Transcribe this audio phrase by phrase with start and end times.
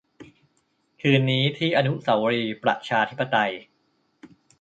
[1.01, 3.53] คืนนี้ที่อนุสาวรีย์ประชาธิปไตย